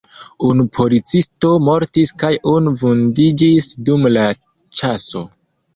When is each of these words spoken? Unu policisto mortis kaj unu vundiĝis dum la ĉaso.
Unu 0.45 0.63
policisto 0.77 1.51
mortis 1.67 2.13
kaj 2.25 2.33
unu 2.55 2.75
vundiĝis 2.85 3.73
dum 3.91 4.13
la 4.19 4.29
ĉaso. 4.83 5.29